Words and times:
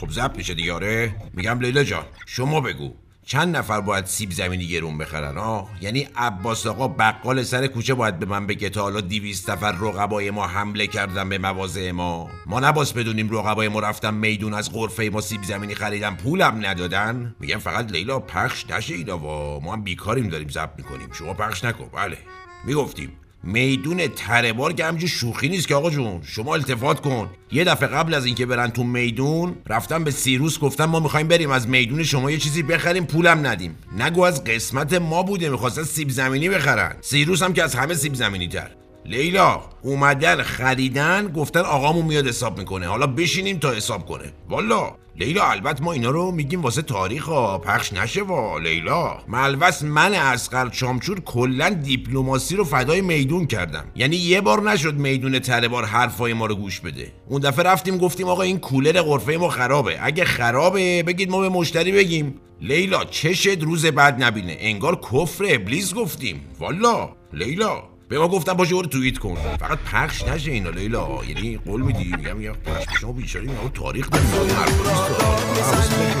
خب 0.00 0.10
ضبط 0.10 0.36
میشه 0.36 0.54
دیگه 0.54 0.72
آره. 0.72 1.14
میگم 1.34 1.60
لیلا 1.60 1.84
جان 1.84 2.04
شما 2.26 2.60
بگو. 2.60 2.94
چند 3.26 3.56
نفر 3.56 3.80
باید 3.80 4.06
سیب 4.06 4.30
زمینی 4.30 4.66
گرون 4.66 4.98
بخرن 4.98 5.38
آه؟ 5.38 5.70
یعنی 5.80 6.08
عباس 6.16 6.66
آقا 6.66 6.88
بقال 6.88 7.42
سر 7.42 7.66
کوچه 7.66 7.94
باید 7.94 8.18
به 8.18 8.26
من 8.26 8.46
بگه 8.46 8.68
تا 8.68 8.82
حالا 8.82 9.00
200 9.00 9.50
نفر 9.50 9.72
رقبای 9.72 10.30
ما 10.30 10.46
حمله 10.46 10.86
کردن 10.86 11.28
به 11.28 11.38
مواضع 11.38 11.90
ما. 11.90 12.30
ما 12.46 12.60
نباس 12.60 12.92
بدونیم 12.92 13.30
رقبای 13.30 13.68
ما 13.68 13.80
رفتن 13.80 14.14
میدون 14.14 14.54
از 14.54 14.72
غرفه 14.72 15.10
ما 15.12 15.20
سیب 15.20 15.42
زمینی 15.42 15.74
خریدن 15.74 16.14
پولم 16.14 16.66
ندادن. 16.66 17.34
میگم 17.40 17.58
فقط 17.58 17.92
لیلا 17.92 18.20
پخش 18.20 18.70
نشه 18.70 18.94
اینا 18.94 19.16
ما 19.60 19.72
هم 19.72 19.82
بیکاریم 19.82 20.28
داریم 20.28 20.48
ضبط 20.48 20.72
می‌کنیم. 20.78 21.12
شما 21.12 21.34
پخش 21.34 21.64
نکن 21.64 21.88
بله. 21.92 22.18
می‌گفتیم 22.64 23.12
میدون 23.42 24.06
تربار 24.06 24.72
که 24.72 25.06
شوخی 25.06 25.48
نیست 25.48 25.68
که 25.68 25.74
آقا 25.74 25.90
جون. 25.90 26.20
شما 26.22 26.54
التفات 26.54 27.00
کن. 27.00 27.30
یه 27.52 27.64
دفعه 27.64 27.88
قبل 27.88 28.14
از 28.14 28.26
اینکه 28.26 28.46
برن 28.46 28.70
تو 28.70 28.84
میدون 28.84 29.56
رفتن 29.66 30.04
به 30.04 30.10
سیروس 30.10 30.58
گفتن 30.58 30.84
ما 30.84 31.00
می‌خوایم 31.00 31.28
بریم 31.28 31.50
از 31.50 31.68
میدون 31.68 32.02
شما 32.02 32.30
یه 32.30 32.38
چیزی 32.38 32.62
بخریم 32.62 33.04
پولم 33.04 33.46
ندیم. 33.46 33.76
نگو 33.98 34.22
از 34.22 34.44
قسمت 34.44 34.92
ما 34.92 35.22
بوده 35.22 35.48
می‌خواستن 35.48 35.82
سیب 35.82 36.10
زمینی 36.10 36.48
بخرن. 36.48 36.96
سیروس 37.00 37.42
هم 37.42 37.52
که 37.52 37.62
از 37.62 37.74
همه 37.74 37.94
سیب 37.94 38.14
زمینی 38.14 38.48
تر 38.48 38.70
لیلا 39.04 39.62
اومدن 39.82 40.42
خریدن 40.42 41.28
گفتن 41.28 41.60
آقامون 41.60 42.04
میاد 42.04 42.26
حساب 42.26 42.58
می‌کنه. 42.58 42.86
حالا 42.86 43.06
بشینیم 43.06 43.58
تا 43.58 43.72
حساب 43.72 44.06
کنه. 44.06 44.32
والا 44.48 44.92
لیلا 45.20 45.50
البته 45.50 45.82
ما 45.82 45.92
اینا 45.92 46.10
رو 46.10 46.30
میگیم 46.30 46.62
واسه 46.62 46.82
تاریخ 46.82 47.24
ها. 47.24 47.58
پخش 47.58 47.92
نشه 47.92 48.22
وا 48.22 48.58
لیلا. 48.58 49.18
ملوس 49.28 49.82
من 49.82 50.14
اسقر 50.14 50.68
چامچور 50.68 51.20
کلا 51.20 51.68
دیپلماسی 51.68 52.56
رو 52.56 52.64
فدای 52.64 53.00
میدون 53.00 53.46
کردم. 53.46 53.84
یعنی 53.96 54.16
یه 54.16 54.40
بار 54.40 54.70
نشد 54.70 54.94
میدون 54.94 55.38
تره 55.38 55.68
بار 55.68 55.84
حرفای 55.84 56.32
ما 56.32 56.46
رو 56.46 56.54
گوش 56.54 56.80
بده. 56.80 57.12
اون 57.28 57.40
دفعه 57.40 57.64
رفتیم 57.64 57.98
گفتیم 57.98 58.28
آقا 58.28 58.42
این 58.42 58.58
کولر 58.58 59.02
غرفه 59.02 59.36
ما 59.36 59.48
خرابه. 59.48 59.98
اگه 60.00 60.24
خرابه 60.24 61.02
بگید 61.02 61.30
ما 61.30 61.40
به 61.40 61.48
مشتری 61.48 61.92
بگیم. 61.92 62.34
لیلا 62.60 63.04
چشت 63.04 63.62
روز 63.62 63.86
بعد 63.86 64.22
نبینه. 64.22 64.56
انگار 64.60 65.00
کفر 65.12 65.44
ابلیس 65.48 65.94
گفتیم. 65.94 66.40
والا 66.58 67.08
لیلا. 67.32 67.82
به 68.08 68.18
ما 68.18 68.28
گفتن 68.28 68.52
باشه 68.52 68.74
برو 68.74 68.86
توییت 68.86 69.18
کن. 69.18 69.34
فقط 69.34 69.78
پخش 69.78 70.24
نشه 70.24 70.50
اینا 70.50 70.70
لیلا. 70.70 71.24
یعنی 71.24 71.58
قول 71.66 71.82
میدی؟ 71.82 72.12
میگم 72.16 72.40
یا 72.40 72.52
پخش 72.52 73.00
شما 73.00 73.12
بیچاره 73.12 73.48
اینا 73.48 73.68
تاریخ 73.68 74.08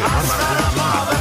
حرفا 0.02 1.18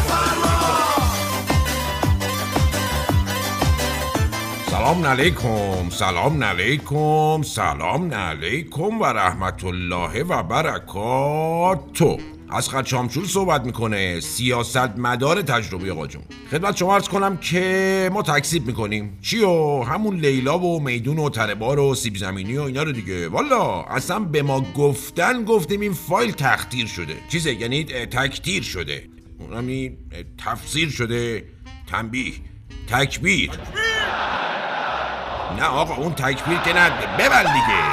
سلام 4.71 5.05
علیکم 5.05 5.89
سلام 5.89 6.43
علیکم 6.43 7.41
سلام 7.43 8.13
علیکم 8.13 9.01
و 9.01 9.05
رحمت 9.05 9.63
الله 9.63 10.23
و 10.23 10.43
برکاتو 10.43 12.17
از 12.49 12.69
شامچور 12.85 13.25
صحبت 13.25 13.65
می‌کنه. 13.65 14.19
سیاست 14.19 14.77
مدار 14.97 15.41
تجربه 15.41 15.91
آقا 15.91 16.07
جون. 16.07 16.23
خدمت 16.51 16.77
شما 16.77 16.95
عرض 16.95 17.07
کنم 17.07 17.37
که 17.37 18.09
ما 18.13 18.21
تکسیب 18.21 18.67
می‌کنیم. 18.67 19.19
چی 19.21 19.39
و 19.39 19.83
همون 19.83 20.15
لیلا 20.15 20.59
و 20.59 20.79
میدون 20.83 21.19
و 21.19 21.29
تربار 21.29 21.79
و 21.79 21.95
سیب 21.95 22.15
زمینی 22.15 22.57
و 22.57 22.61
اینا 22.61 22.83
رو 22.83 22.91
دیگه. 22.91 23.27
والا 23.27 23.81
اصلا 23.81 24.19
به 24.19 24.41
ما 24.41 24.61
گفتن 24.61 25.43
گفتیم 25.43 25.81
این 25.81 25.93
فایل 25.93 26.31
تختیر 26.31 26.87
شده. 26.87 27.15
چیزه؟ 27.29 27.53
یعنی 27.53 27.83
تکتیر 27.83 28.63
شده. 28.63 29.09
اونم 29.39 29.97
تفسیر 30.45 30.89
شده. 30.89 31.43
تنبیه. 31.91 32.33
تکبیر. 32.87 33.51
نه 35.57 35.63
آقا 35.63 35.95
اون 35.95 36.13
تکبیر 36.13 36.57
که 36.57 36.73
نه 36.73 36.89
ببل 36.89 37.43
دیگه. 37.43 37.83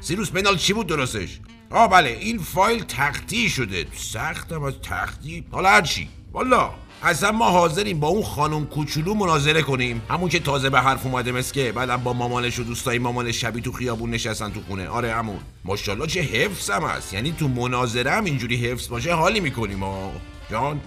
سیروس 0.00 0.30
بنال 0.30 0.56
چی 0.56 0.72
بود 0.72 0.86
درستش؟ 0.86 1.40
آه 1.74 1.90
بله 1.90 2.10
این 2.10 2.38
فایل 2.38 2.84
تختی 2.84 3.50
شده. 3.50 3.86
سختم 3.96 4.62
از 4.62 4.74
تختی. 4.82 5.44
حالا 5.50 5.68
هرچی 5.68 6.08
والا 6.32 6.70
اصلا 7.02 7.32
ما 7.32 7.50
حاضریم 7.50 8.00
با 8.00 8.08
اون 8.08 8.22
خانم 8.22 8.66
کوچولو 8.66 9.14
مناظره 9.14 9.62
کنیم. 9.62 10.02
همون 10.10 10.28
که 10.28 10.40
تازه 10.40 10.70
به 10.70 10.80
حرف 10.80 11.06
اومده 11.06 11.32
مسکه. 11.32 11.72
بعدم 11.72 11.96
با 11.96 12.12
مامانش 12.12 12.58
و 12.58 12.62
دوستای 12.62 12.98
مامانش 12.98 13.40
شبی 13.40 13.60
تو 13.60 13.72
خیابون 13.72 14.10
نشستن 14.10 14.50
تو 14.50 14.60
خونه. 14.68 14.88
آره 14.88 15.14
همون. 15.14 15.38
ماشاءالله 15.64 16.06
چه 16.06 16.20
حفظم 16.20 16.82
هست. 16.82 17.14
یعنی 17.14 17.32
تو 17.32 17.48
مناظره 17.48 18.10
هم 18.10 18.24
اینجوری 18.24 18.56
حفظ 18.56 18.88
باشه 18.88 19.14
حالی 19.14 19.40
می‌کنیم. 19.40 19.82
آه. 19.82 20.12
جان 20.50 20.80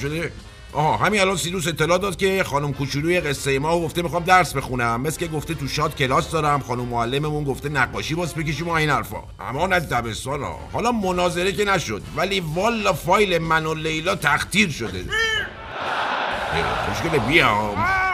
شده؟ 0.00 0.32
آها 0.72 0.96
همین 1.06 1.20
الان 1.20 1.36
سیروس 1.36 1.66
اطلاع 1.66 1.98
داد 1.98 2.16
که 2.16 2.44
خانم 2.44 2.72
کوچولوی 2.72 3.20
قصه 3.20 3.58
ما 3.58 3.80
گفته 3.80 4.02
می‌خوام 4.02 4.24
درس 4.24 4.54
بخونم. 4.54 5.00
مثل 5.00 5.20
که 5.20 5.26
گفته 5.26 5.54
تو 5.54 5.68
شاد 5.68 5.96
کلاس 5.96 6.30
دارم 6.30 6.60
خانم 6.60 6.84
معلممون 6.84 7.44
گفته 7.44 7.68
نقاشی 7.68 8.14
باز 8.14 8.34
بکشیم 8.34 8.68
و 8.68 8.70
این 8.70 8.90
حرفا. 8.90 9.22
اما 9.40 9.66
از 9.66 9.88
دبستان 9.88 10.42
ها. 10.42 10.58
حالا 10.72 10.92
مناظره 10.92 11.52
که 11.52 11.64
نشد 11.64 12.02
ولی 12.16 12.40
والا 12.40 12.92
فایل 12.92 13.38
من 13.38 13.66
و 13.66 13.74
لیلا 13.74 14.14
تختیر 14.14 14.70
شده. 14.70 15.04
خوشگله 16.86 17.18
بیام. 17.18 18.09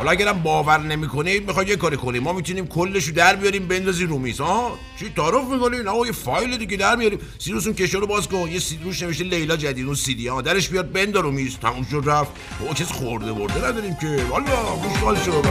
حالا 0.00 0.10
اگرم 0.10 0.42
باور 0.42 0.78
نمی‌کنید 0.78 1.46
می‌خواد 1.46 1.68
یه 1.68 1.76
کاری 1.76 1.96
کنیم 1.96 2.22
ما 2.22 2.32
می‌تونیم 2.32 2.66
کلشو 2.66 3.12
در 3.12 3.36
بیاریم 3.36 3.68
بندازی 3.68 4.06
رو 4.06 4.18
میز. 4.18 4.40
ها 4.40 4.78
چی 4.98 5.12
تعارف 5.16 5.44
می‌کنین 5.44 5.88
آقا 5.88 6.06
یه 6.06 6.12
فایل 6.12 6.56
دیگه 6.56 6.76
در 6.76 6.96
میاریم 6.96 7.18
سیروس 7.38 7.66
اون 7.66 7.74
کشو 7.74 8.00
رو 8.00 8.06
باز 8.06 8.28
کن. 8.28 8.48
یه 8.52 8.58
سیروش 8.58 9.02
نوشته 9.02 9.24
لیلا 9.24 9.56
جدید 9.56 9.86
اون 9.86 9.94
سی 9.94 10.14
دی 10.14 10.28
ها 10.28 10.42
درش 10.42 10.68
بیاد 10.68 10.92
بندار 10.92 11.22
رو 11.22 11.30
میز. 11.30 11.58
تموم 11.58 11.86
شد 11.90 12.02
رفت. 12.06 12.30
او 12.60 12.74
کس 12.74 12.92
خورده 12.92 13.32
برده 13.32 13.68
نداریم 13.68 13.96
که. 14.00 14.24
والا 14.30 14.56
خوشحال 14.56 15.16
شد 15.16 15.46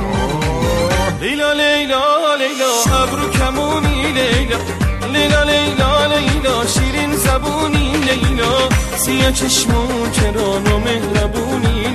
لیلا 1.21 1.53
لیلا 1.53 2.35
لیلا 2.35 3.03
ابرو 3.03 3.29
کمونی 3.29 4.11
لیلا. 4.11 4.57
لیلا 5.13 5.43
لیلا 5.43 6.17
لیلا 6.17 6.67
شیرین 6.67 7.15
زبونی 7.15 7.91
لیلا. 7.97 8.69
سیاه 8.97 9.31
چشمون 9.31 10.11
چرا 10.11 10.59
مهربونی 10.59 11.87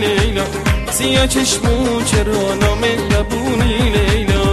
لیلا 1.01 1.27
سیاه 1.27 1.27
چشمون 1.27 2.05
چرا 2.05 2.55
نامهربونی 2.55 3.91
لیلا. 3.91 4.45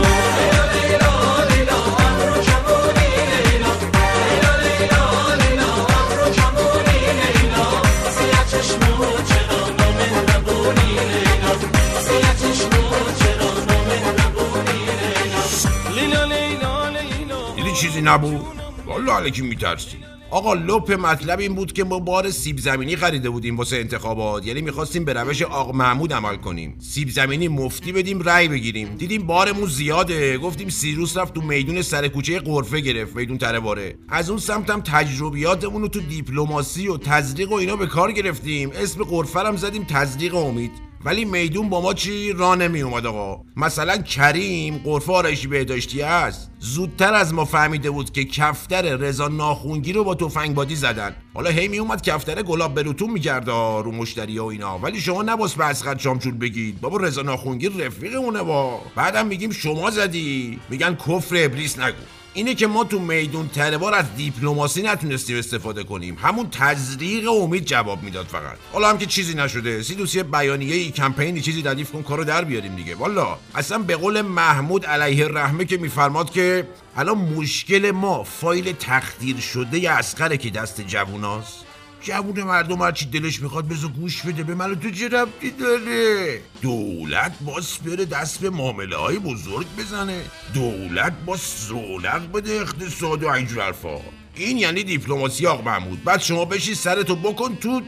چیزی 17.81 18.01
نبود؟ 18.01 18.45
والا 18.85 19.17
علیکی 19.17 19.41
میترسی. 19.41 20.10
آقا 20.31 20.53
لپ 20.53 20.91
مطلب 20.91 21.39
این 21.39 21.55
بود 21.55 21.73
که 21.73 21.83
ما 21.83 21.99
بار 21.99 22.29
سیب 22.29 22.59
زمینی 22.59 22.95
خریده 22.95 23.29
بودیم 23.29 23.57
واسه 23.57 23.77
انتخابات. 23.77 24.45
یعنی 24.45 24.61
می‌خواستیم 24.61 25.05
به 25.05 25.13
روش 25.13 25.41
آق 25.41 25.75
محمود 25.75 26.13
عمل 26.13 26.35
کنیم. 26.35 26.75
سیب 26.79 27.09
زمینی 27.09 27.47
مفتی 27.47 27.91
بدیم 27.91 28.21
رأی 28.21 28.47
بگیریم. 28.47 28.95
دیدیم 28.95 29.27
بارمون 29.27 29.69
زیاده. 29.69 30.37
گفتیم 30.37 30.69
سیروس 30.69 31.17
رفت 31.17 31.33
تو 31.33 31.41
میدون 31.41 31.81
سر 31.81 32.07
کوچه 32.07 32.39
قرفه 32.39 32.79
گرفت 32.79 33.15
میدون 33.15 33.37
تره 33.37 33.95
از 34.09 34.29
اون 34.29 34.39
سمتم 34.39 34.81
تجربیاتمون 34.81 35.81
رو 35.81 35.87
تو 35.87 35.99
دیپلماسی 35.99 36.87
و 36.87 36.97
تزریق 36.97 37.51
و 37.51 37.55
اینا 37.55 37.75
به 37.75 37.87
کار 37.87 38.11
گرفتیم. 38.11 38.71
اسم 38.75 39.03
قرفه 39.03 39.39
هم 39.39 39.57
زدیم 39.57 39.83
تزریق 39.83 40.35
امید. 40.35 40.71
ولی 41.05 41.25
میدون 41.25 41.69
با 41.69 41.81
ما 41.81 41.93
چی؟ 41.93 42.33
را 42.33 42.55
نمی 42.55 42.81
اومد 42.81 43.05
آقا. 43.05 43.43
مثلا 43.55 43.97
کریم 43.97 44.77
قرفه 44.77 45.13
آرایشی 45.13 45.47
بهداشتی 45.47 46.01
است 46.01 46.50
زودتر 46.63 47.13
از 47.13 47.33
ما 47.33 47.45
فهمیده 47.45 47.91
بود 47.91 48.11
که 48.11 48.23
کفتر 48.23 48.81
رضا 48.81 49.27
ناخونگی 49.27 49.93
رو 49.93 50.03
با 50.03 50.15
تفنگ 50.15 50.53
بادی 50.53 50.75
زدن. 50.75 51.15
حالا 51.33 51.49
هی 51.49 51.67
می 51.67 51.77
اومد 51.77 52.01
کفتر 52.01 52.41
گلاب 52.41 52.75
بروتون 52.75 53.09
میگرد 53.09 53.47
رو 53.47 53.91
مشتری 53.91 54.39
و 54.39 54.43
اینا. 54.43 54.79
ولی 54.79 55.01
شما 55.01 55.23
نباس 55.23 55.55
به 55.55 55.65
اسقد 55.65 55.99
شامچول 55.99 56.37
بگید. 56.37 56.81
بابا 56.81 56.97
رضا 56.97 57.21
ناخونگی 57.21 57.69
رفیق 57.69 58.15
اونه 58.15 58.43
با. 58.43 58.81
بعدم 58.95 59.27
میگیم 59.27 59.51
شما 59.51 59.89
زدی. 59.89 60.59
میگن 60.69 60.95
کفر 60.95 61.35
ابلیس 61.37 61.79
نگو. 61.79 61.97
اینه 62.33 62.55
که 62.55 62.67
ما 62.67 62.83
تو 62.83 62.99
میدون 62.99 63.47
تربار 63.47 63.93
از 63.93 64.05
دیپلماسی 64.17 64.81
نتونستیم 64.81 65.37
استفاده 65.37 65.83
کنیم. 65.83 66.17
همون 66.21 66.49
تزریق 66.49 67.31
امید 67.31 67.65
جواب 67.65 68.03
می‌داد 68.03 68.25
فقط. 68.25 68.57
حالا 68.73 68.89
هم 68.89 68.97
که 68.97 69.05
چیزی 69.05 69.33
نشده. 69.33 69.83
سیدوسی 69.83 70.23
بیانیه 70.23 70.75
ای 70.75 70.91
کمپینی 70.91 71.41
چیزی 71.41 71.61
ردیف 71.61 71.91
کن 71.91 72.01
کارو 72.01 72.23
در 72.23 72.43
بیاریم 72.43 72.75
دیگه. 72.75 72.95
والا 72.95 73.37
اصلا 73.55 73.77
به 73.77 73.95
قول 73.95 74.21
محمود 74.21 74.85
علیه 74.85 75.25
الرحمه 75.25 75.65
که 75.65 75.77
میفرماد 75.77 76.29
که 76.29 76.50
الان 76.97 77.17
مشکل 77.17 77.91
ما 77.91 78.23
فایل 78.23 78.71
تخدیر 78.71 79.37
شده 79.37 79.79
ی 79.79 79.87
اسقره 79.87 80.37
که 80.37 80.49
دست 80.49 80.81
جووناست 80.81 81.65
جوون 82.01 82.43
مردم 82.43 82.81
هرچی 82.81 83.05
دلش 83.05 83.41
می‌خواد 83.41 83.67
بزو 83.67 83.89
گوش 83.89 84.21
بده 84.21 84.43
به 84.43 84.55
منو 84.55 84.75
تو 84.75 84.91
چه 84.91 85.07
ربطی 85.07 85.51
داره؟ 85.51 86.41
دولت 86.61 87.33
باس 87.41 87.77
بره 87.77 88.05
دست 88.05 88.39
به 88.39 88.49
معامله 88.49 88.97
های 88.97 89.19
بزرگ 89.19 89.67
بزنه. 89.79 90.21
دولت 90.53 91.13
باس 91.25 91.65
رونق 91.69 92.31
بده 92.31 92.51
اقتصاد 92.51 93.23
و 93.23 93.27
اینجور 93.27 93.63
حرفا. 93.63 93.99
این 94.35 94.57
یعنی 94.57 94.83
دیپلماسی 94.83 95.47
آق 95.47 95.65
محمود. 95.65 96.03
بعد 96.03 96.21
شما 96.21 96.45
بشی 96.45 96.75
سرتو 96.75 97.15
بکن 97.15 97.55
تو 97.55 97.81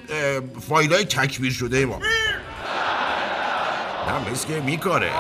فایل 0.70 0.94
های 0.94 1.06
تکبیر 1.06 1.54
شده 1.54 1.86
ما. 1.86 2.00
نه 4.08 4.32
مثل 4.32 4.48
که 4.48 4.60
میکاره. 4.60 5.12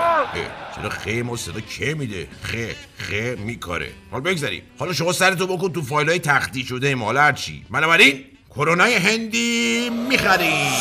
چرا 0.75 0.89
خه 0.89 1.23
ما 1.23 1.35
صدا 1.35 1.59
که 1.59 1.93
میده؟ 1.93 2.27
خه 2.41 2.75
خه 2.97 3.35
میکاره. 3.39 3.91
حالا 4.11 4.23
بگذاریم. 4.23 4.61
حالا 4.79 4.93
شما 4.93 5.11
سرتو 5.13 5.47
بکن 5.47 5.73
تو 5.73 5.81
فایل 5.81 6.09
های 6.09 6.19
تختی 6.19 6.63
شده 6.63 6.95
مال 6.95 7.17
هرچی 7.17 7.65
بنابراین 7.71 8.25
کرونای 8.49 8.95
هندی 8.95 9.89
می‌خریم. 10.09 10.71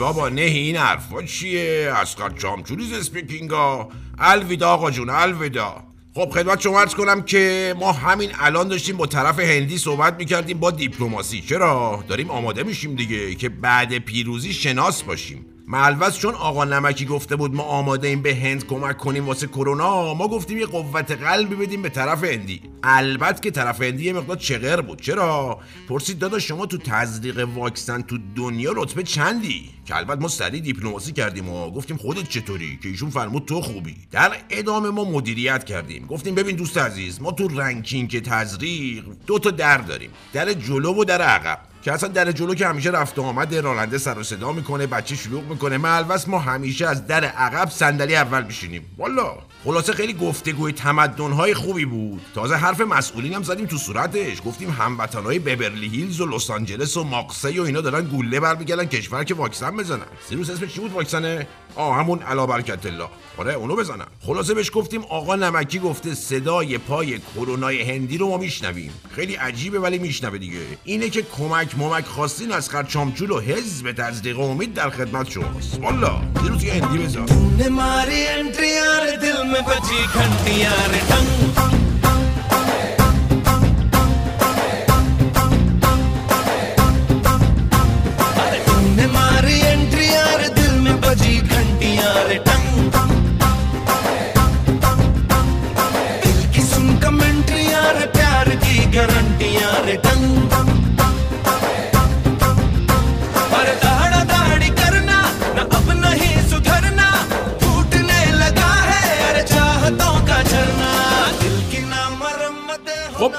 بابا 0.00 0.28
نهی 0.28 0.58
این 0.58 0.76
حرفا 0.76 1.22
چیه؟ 1.22 1.92
اسقر 1.96 2.30
چامچوریز 2.30 2.92
اسپیکینگا 2.92 3.88
الویدا 4.18 4.68
آقا 4.68 4.90
جون 4.90 5.10
الویدا. 5.10 5.82
خب 6.14 6.30
خدمت 6.30 6.60
شما 6.60 6.80
عرض 6.80 6.94
کنم 6.94 7.22
که 7.22 7.74
ما 7.78 7.92
همین 7.92 8.30
الان 8.38 8.68
داشتیم 8.68 8.96
با 8.96 9.06
طرف 9.06 9.38
هندی 9.38 9.78
صحبت 9.78 10.14
می‌کردیم 10.18 10.58
با 10.58 10.70
دیپلماسی. 10.70 11.40
چرا؟ 11.40 12.04
داریم 12.08 12.30
آماده 12.30 12.62
میشیم 12.62 12.94
دیگه 12.94 13.34
که 13.34 13.48
بعد 13.48 13.98
پیروزی 13.98 14.52
شناس 14.52 15.02
باشیم. 15.02 15.46
ملوز 15.72 16.18
چون 16.18 16.34
آقا 16.34 16.64
نمکی 16.64 17.04
گفته 17.04 17.36
بود 17.36 17.54
ما 17.54 17.62
آماده 17.62 18.08
ایم 18.08 18.22
به 18.22 18.34
هند 18.34 18.66
کمک 18.66 18.96
کنیم 18.96 19.26
واسه 19.26 19.46
کرونا 19.46 20.14
ما 20.14 20.28
گفتیم 20.28 20.58
یه 20.58 20.66
قوت 20.66 21.10
قلبی 21.10 21.54
بدیم 21.54 21.82
به 21.82 21.88
طرف 21.88 22.24
هندی. 22.24 22.62
البته 22.82 23.40
که 23.40 23.50
طرف 23.50 23.82
هندی 23.82 24.04
یه 24.04 24.12
مقدار 24.12 24.36
چغر 24.36 24.80
بود. 24.80 25.00
چرا؟ 25.00 25.58
پرسید 25.88 26.18
دادا 26.18 26.38
شما 26.38 26.66
تو 26.66 26.78
تزریق 26.78 27.48
واکسن 27.54 28.02
تو 28.02 28.18
دنیا 28.36 28.72
رتبه 28.76 29.02
چندی؟ 29.02 29.70
که 29.84 29.96
البته 29.96 30.20
ما 30.20 30.28
سریع 30.28 30.60
دیپلماسی 30.60 31.12
کردیم 31.12 31.48
و 31.48 31.70
گفتیم 31.70 31.96
خودت 31.96 32.28
چطوری؟ 32.28 32.78
که 32.82 32.88
ایشون 32.88 33.10
فرمود 33.10 33.44
تو 33.44 33.60
خوبی. 33.60 33.96
در 34.10 34.36
ادامه 34.50 34.90
ما 34.90 35.04
مدیریت 35.04 35.64
کردیم. 35.64 36.06
گفتیم 36.06 36.34
ببین 36.34 36.56
دوست 36.56 36.78
عزیز 36.78 37.22
ما 37.22 37.32
تو 37.32 37.48
ranking 37.48 38.22
تزریق 38.22 39.04
دو 39.26 39.38
تا 39.38 39.50
در 39.50 39.78
داریم. 39.78 40.10
در 40.32 40.52
جلو 40.52 41.00
و 41.00 41.04
در 41.04 41.22
عقب. 41.22 41.69
که 41.82 41.92
اصلا 41.92 42.08
در 42.08 42.32
جلو 42.32 42.54
که 42.54 42.66
همیشه 42.66 42.90
رفت 42.90 43.18
و 43.18 43.22
آمد 43.22 43.54
راننده 43.54 43.98
سر 43.98 44.18
و 44.18 44.22
صدا 44.22 44.52
می‌کنه 44.52 44.86
بچه 44.86 45.16
شلوغ 45.16 45.44
می‌کنه. 45.44 45.78
ملوس 45.78 46.28
ما 46.28 46.38
همیشه 46.38 46.86
از 46.86 47.06
در 47.06 47.24
عقب 47.24 47.70
صندلی 47.70 48.16
اول 48.16 48.42
میشینیم. 48.42 48.86
والا. 48.98 49.34
خلاصه 49.64 49.92
خیلی 49.92 50.12
گفتگوی 50.12 50.72
تمدن‌های 50.72 51.54
خوبی 51.54 51.84
بود. 51.84 52.20
تازه 52.34 52.54
حرف 52.54 52.80
مسئولین 52.80 53.34
هم 53.34 53.42
زدیم 53.42 53.66
تو 53.66 53.76
صورتش. 53.76 54.42
گفتیم 54.46 54.70
هموطنهای 54.70 55.38
بورلی 55.38 55.88
هیلز 55.88 56.20
و 56.20 56.26
لس 56.26 56.50
آنجلس 56.50 56.96
و 56.96 57.04
ماکسی 57.04 57.58
و 57.58 57.62
اینا 57.62 57.80
دارن 57.80 58.04
گوله 58.04 58.40
برمیگردن 58.40 58.84
کشور 58.84 59.24
که 59.24 59.34
واکسن 59.34 59.76
بزنن. 59.76 60.06
سیروس 60.28 60.50
اسمش 60.50 60.74
چی 60.74 60.80
بود 60.80 60.92
واکسنه؟ 60.92 61.46
آه 61.76 61.96
همون 61.96 62.18
علا 62.18 62.46
برکت 62.46 62.86
الله. 62.86 63.08
آره 63.36 63.52
اونو 63.52 63.76
بزنن. 63.76 64.06
خلاصه 64.20 64.54
بهش 64.54 64.70
گفتیم 64.74 65.04
آقا 65.04 65.36
نمکی 65.36 65.78
گفته 65.78 66.14
صدای 66.14 66.78
پای 66.78 67.18
کرونای 67.34 67.82
هندی 67.82 68.18
رو 68.18 68.28
ما 68.28 68.36
میشنویم. 68.36 68.92
خیلی 69.14 69.34
عجیبه 69.34 69.78
ولی 69.78 69.98
میشنوه 69.98 70.38
دیگه. 70.38 70.58
اینه 70.84 71.10
که 71.10 71.22
کمک 71.22 71.69
ممک 71.76 71.92
ممک 71.92 72.06
خواستین 72.06 72.52
از 72.52 72.70
خرچامچول 72.70 73.30
و 73.30 73.40
حزب 73.40 73.92
تزدیق 73.92 74.38
و 74.38 74.42
امید 74.42 74.74
در 74.74 74.90
خدمت 74.90 75.30
شماست 75.30 75.78
والا 75.82 76.20
دیروز 76.42 76.64
یه 76.64 76.72
اندی 76.72 76.98
بذار. 76.98 77.28
ماری 77.70 78.26
انتریار 78.26 79.16
دل 79.22 79.46
میں 79.46 79.60
بچی 79.60 80.06
گھنٹیار 80.14 80.92
تنگ 81.08 81.79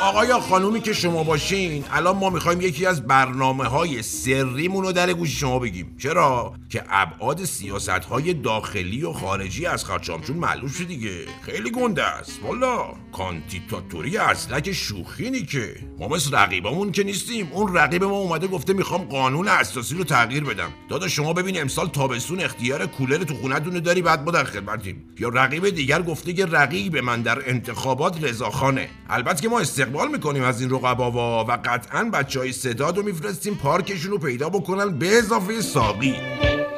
آقا 0.02 0.26
یا 0.26 0.40
خانومی 0.40 0.82
که 0.82 0.94
شما 0.94 1.24
باشین 1.24 1.84
الان 1.92 2.18
ما 2.18 2.30
می‌خوایم 2.30 2.62
یکی 2.62 2.86
از 2.86 3.08
برنامه 3.08 3.66
های 3.66 4.02
سریمون 4.02 4.84
رو 4.84 4.92
در 4.92 5.14
گوش 5.14 5.40
شما 5.40 5.60
بگیم. 5.60 5.96
چرا؟ 6.00 6.54
که 6.72 6.84
ابعاد 6.90 7.46
سیاست 7.46 7.90
های 7.90 8.34
داخلی 8.34 9.04
و 9.04 9.14
خارجی 9.14 9.66
از 9.66 9.86
خرچامچون 9.86 10.38
معلوم 10.38 10.68
شد 10.68 10.88
دیگه. 10.88 11.26
خیلی 11.42 11.72
گنده 11.72 12.04
است. 12.04 12.40
والا 12.44 12.94
کانتیتاتوری 13.12 14.18
اصلک 14.18 14.72
شوخی 14.72 15.30
نی 15.30 15.46
که. 15.46 15.76
ما 16.00 16.08
مثل 16.08 16.36
رقیبمون 16.36 16.92
که 16.92 17.04
نیستیم. 17.04 17.50
اون 17.52 17.76
رقیب 17.76 18.04
ما 18.04 18.18
اومده 18.18 18.48
گفته 18.48 18.74
می‌خوام 18.74 19.02
قانون 19.02 19.48
اساسی 19.48 19.96
رو 19.96 20.04
تغییر 20.04 20.44
بدم. 20.44 20.70
دادا 20.90 21.08
شما 21.08 21.34
ببین 21.34 21.62
امسال 21.62 21.88
تابستون 21.88 22.40
اختیار 22.40 22.86
کولر 22.86 23.18
تو 23.18 23.34
خونتون 23.34 23.80
داری 23.80 24.02
بعد 24.02 24.24
ما 24.26 24.32
در 24.32 24.44
خدمتیم. 24.44 25.06
یا 25.20 25.30
رقیب 25.30 25.70
دیگر 25.70 26.02
گفته 26.02 26.34
که 26.34 26.46
رقیب 26.46 26.98
من 26.98 27.22
در 27.22 27.50
انتخابات 27.50 28.24
رضاخانه 28.24 28.90
البته 29.10 29.42
که 29.42 29.50
ما 29.50 29.60
استقبال 29.60 30.12
می‌کنیم 30.12 30.44
از 30.44 30.62
این 30.62 30.70
رقباوا 30.70 31.46
و 31.46 31.52
قطعا 31.52 32.04
بچه 32.04 32.40
های 32.40 32.52
ستاد 32.52 32.98
رو 32.98 33.04
میفرستیم 33.04 33.56
پارکشون 33.56 34.12
رو 34.12 34.18
پیدا 34.18 34.50
بکنن 34.50 35.00
به 35.00 35.18
اضافه 35.18 35.62
ساقی. 35.62 36.16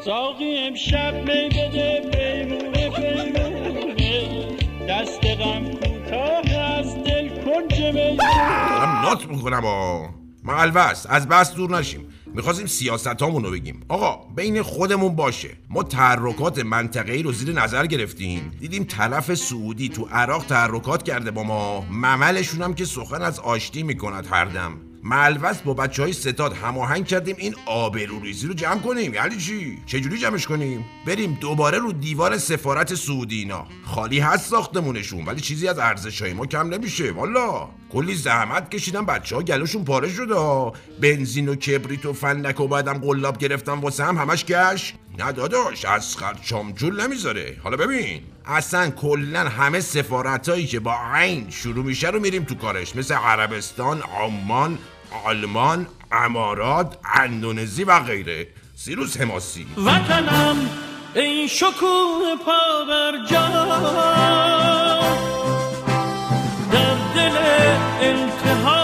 ساقی 0.06 0.58
امشب 0.58 1.14
می 1.16 1.50
بده 1.50 2.02
پیمونه 2.12 2.90
پیمونه. 2.90 4.58
دست 4.90 5.26
غم 5.26 5.66
کوتاه 5.66 6.62
از 6.62 6.96
دل 6.96 7.30
کنج 7.30 7.82
می 7.82 8.18
دارم 8.18 9.02
نات 9.06 9.28
می‌کنم 9.28 9.66
آ 9.66 10.06
معلوس 10.44 11.06
از 11.10 11.28
بس 11.28 11.54
دور 11.54 11.78
نشیم. 11.78 12.08
می‌خواستیم 12.34 12.66
سیاست 12.68 13.22
رو 13.22 13.52
بگیم. 13.52 13.86
آقا 13.90 14.28
بین 14.36 14.62
خودمون 14.62 15.16
باشه. 15.16 15.50
ما 15.70 15.84
تحرکات 15.84 16.60
منطقه‌ای 16.60 17.24
رو 17.24 17.32
زیر 17.32 17.56
نظر 17.56 17.86
گرفتیم. 17.86 18.52
دیدیم 18.60 18.84
طرف 18.84 19.34
سعودی 19.34 19.90
تو 19.90 20.08
عراق 20.12 20.46
تحرکات 20.46 21.04
کرده 21.04 21.32
با 21.32 21.44
ما. 21.44 21.82
مملشون 21.82 22.62
هم 22.62 22.74
که 22.74 22.86
سخن 22.86 23.22
از 23.22 23.40
آشتی 23.40 23.84
می‌کند 23.84 24.28
هر 24.32 24.46
دم. 24.46 24.74
ملوس 25.06 25.62
با 25.62 25.74
بچه 25.74 26.02
های 26.02 26.14
ستاد 26.14 26.54
هماهنگ 26.54 27.06
کردیم 27.06 27.36
این 27.40 27.56
آبروریزی 27.66 28.48
رو 28.48 28.54
جمع 28.54 28.80
کنیم. 28.80 29.14
یعنی 29.14 29.38
چی؟ 29.38 29.78
چجوری 29.86 30.18
جمعش 30.18 30.48
کنیم؟ 30.48 30.86
بریم 31.06 31.38
دوباره 31.42 31.78
رو 31.78 31.94
دیوار 31.94 32.38
سفارت 32.38 32.96
سعودی 32.96 33.52
خالی 33.86 34.20
هست 34.20 34.50
ساختمونشون 34.50 35.26
ولی 35.26 35.42
چیزی 35.42 35.68
از 35.68 35.80
ارزش 35.80 36.22
های 36.22 36.34
ما 36.34 36.46
کم 36.46 36.74
نمیشه. 36.74 37.12
والا 37.12 37.70
کلی 37.92 38.16
زحمت 38.16 38.72
کشیدن 38.72 39.06
بچه 39.06 39.36
ها 39.36 39.42
گلوشون 39.42 39.84
پاره 39.84 40.10
شده 40.10 40.72
بنزین 41.02 41.50
و 41.50 41.56
کبریت 41.56 42.06
و 42.06 42.14
فندک 42.14 42.60
و 42.60 42.68
بعدم 42.68 42.94
قلاب 42.94 43.38
گرفتن 43.38 43.74
واسه 43.74 44.04
هم 44.04 44.18
همش 44.18 44.46
گشت. 44.46 44.96
نه 45.20 45.32
داداش 45.32 45.86
از 45.86 46.16
چامجول 46.44 47.02
نمی‌ذاره. 47.02 47.58
حالا 47.64 47.78
ببین. 47.78 48.22
اصلا 48.46 48.90
کلا 48.90 49.40
همه 49.40 49.80
سفارت 49.80 50.50
هایی 50.50 50.68
که 50.68 50.80
با 50.80 50.96
عین 51.14 51.50
شروع 51.50 51.86
میشه 51.86 52.10
رو 52.10 52.20
میریم 52.20 52.44
تو 52.44 52.56
کارش. 52.56 52.96
مثل 52.96 53.16
عربستان 53.16 54.02
عمان 54.02 54.78
آلمان 55.26 55.88
امارات 56.12 56.98
اندونزی 57.16 57.84
و 57.84 58.00
غیره. 58.00 58.48
سیروس 58.76 59.22
حماسی. 59.22 59.68
وطنم 59.78 60.70
ای 61.16 61.48
شکوه 61.48 62.36
پا 62.46 62.86
بر 62.88 63.26
جا 63.30 63.48
در 66.72 66.96
دل 67.16 67.38
التهاب 68.02 68.83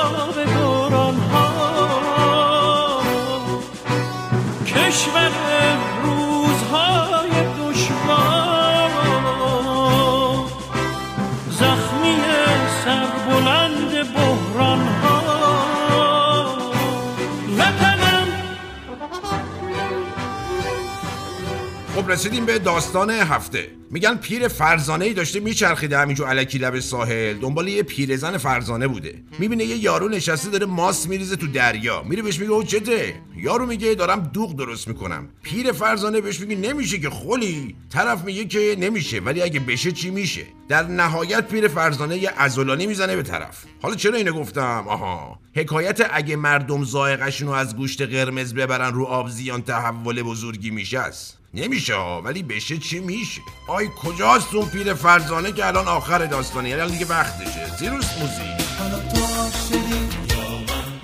خب 21.99 22.11
رسیدیم 22.11 22.45
به 22.45 22.59
داستان 22.59 23.09
هفته. 23.09 23.67
میگن 23.91 24.15
پیر 24.15 24.47
فرزانه 24.47 25.05
ای 25.05 25.13
داشته 25.13 25.39
میچرخیده 25.39 25.97
همینجور 25.97 26.27
علکی 26.27 26.57
لب 26.57 26.79
ساحل. 26.79 27.37
دنبال 27.37 27.67
یه 27.67 27.83
پیرزن 27.83 28.37
فرزانه 28.37 28.87
بوده. 28.87 29.23
می‌بینه 29.39 29.63
یه 29.63 29.77
یارو 29.77 30.09
نشسته 30.09 30.49
داره 30.49 30.65
ماس 30.65 31.07
میریزه 31.07 31.35
تو 31.35 31.47
دریا. 31.47 32.03
میره 32.03 32.21
بهش 32.21 32.39
میگه 32.39 32.51
او 32.51 32.63
چته؟ 32.63 33.15
یارو 33.37 33.65
میگه 33.65 33.95
دارم 33.95 34.19
دوغ 34.33 34.55
درست 34.55 34.87
می‌کنم. 34.87 35.29
پیر 35.43 35.71
فرزانه 35.71 36.21
بهش 36.21 36.39
میگه 36.39 36.55
نمیشه 36.55 36.99
که 36.99 37.09
خلی 37.09 37.75
طرف 37.89 38.23
میگه 38.23 38.45
که 38.45 38.75
نمیشه 38.79 39.19
ولی 39.19 39.41
اگه 39.41 39.59
بشه 39.59 39.91
چی 39.91 40.09
میشه؟ 40.09 40.45
در 40.69 40.83
نهایت 40.83 41.47
پیر 41.47 41.67
فرزانه 41.67 42.17
یه 42.17 42.29
عضلانی 42.29 42.87
می‌زنه 42.87 43.15
به 43.15 43.23
طرف. 43.23 43.63
حالا 43.81 43.95
چرا 43.95 44.17
اینو 44.17 44.33
گفتم؟ 44.33 44.85
آها. 44.87 45.39
حکایت 45.55 46.07
اگه 46.11 46.35
مردم 46.35 46.83
زائقشون 46.83 47.47
رو 47.47 47.53
از 47.53 47.75
گوشت 47.75 48.01
قرمز 48.01 48.53
ببرن 48.53 48.93
رو 48.93 49.05
آب 49.05 49.29
زیان 49.29 49.61
تحول 49.61 50.23
بزرگی 50.23 50.71
میشه 50.71 50.99
است. 50.99 51.38
نمیشه 51.53 51.95
ها 51.95 52.21
ولی 52.21 52.43
بشه 52.43 52.77
چی 52.77 52.99
میشه. 52.99 53.41
آی 53.67 53.87
کجاست 54.03 54.53
اون 54.53 54.69
پیر 54.69 54.93
فرزانه 54.93 55.51
که 55.51 55.65
الان 55.65 55.87
آخر 55.87 56.25
داستانه 56.25 56.69
یعنی 56.69 56.91
دیگه 56.91 57.05
وقتشه. 57.05 57.77
زیروس 57.79 58.05
موزیک 58.19 58.67
حالا 58.79 58.99
تو 58.99 59.19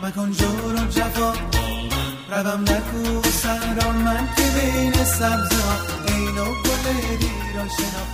مکن 0.03 0.31
جور 0.31 0.73
و 0.73 0.87
جفا. 0.87 1.33
روم 2.29 2.61
نکو 2.61 3.29
سهرا 3.29 3.91
من 3.91 4.29
که 4.37 4.43
بین 4.43 5.03
سبزا. 5.03 6.04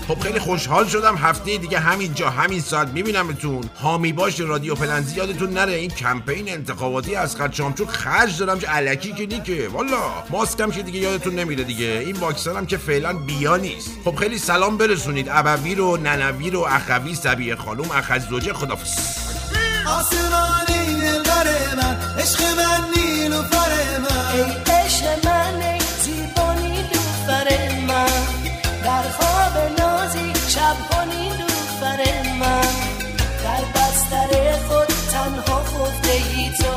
خب 0.07 0.19
خیلی 0.19 0.39
خوشحال 0.39 0.87
شدم 0.87 1.17
هفته 1.17 1.57
دیگه 1.57 1.79
همین 1.79 2.13
جا 2.13 2.29
همین 2.29 2.61
ساعت 2.61 2.87
میبینمتون. 2.87 3.69
حامی 3.75 4.13
باش 4.13 4.39
رادیو 4.39 4.75
پلنزی 4.75 5.15
یادتون 5.15 5.49
نره. 5.49 5.73
این 5.73 5.89
کمپین 5.89 6.49
انتخاباتی 6.49 7.15
از 7.15 7.35
خط 7.35 7.53
شامچون 7.53 7.87
خرج 7.87 8.37
دارم 8.37 8.59
چه 8.59 8.67
علکی 8.67 9.13
که 9.13 9.25
نیکه. 9.25 9.69
والا 9.69 9.97
ماسکم 10.29 10.71
که 10.71 10.83
دیگه 10.83 10.99
یادتون 10.99 11.35
نمیره 11.35 11.63
دیگه. 11.63 11.85
این 11.85 12.17
واکسن 12.17 12.57
هم 12.57 12.65
که 12.65 12.77
فعلا 12.77 13.13
بیا 13.13 13.57
نیست. 13.57 13.91
خب 14.05 14.15
خیلی 14.15 14.37
سلام 14.37 14.77
برسونید. 14.77 15.27
ابوی 15.29 15.75
رو 15.75 15.97
ننوی 15.97 16.49
رو 16.49 16.59
اخوی 16.59 17.15
سبیه 17.15 17.55
خانوم 17.55 17.91
اخزوجه 17.91 18.53
زوج 18.53 18.89
آسمانی 19.87 21.01
دلبر 21.01 21.75
من 21.77 21.97
عشق 22.19 22.41
من 22.41 22.85
نیلوفر 22.95 23.99
من. 23.99 24.70
Say 36.11 36.19
it's 36.43 36.70